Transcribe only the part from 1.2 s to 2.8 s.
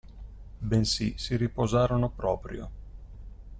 riposarono proprio.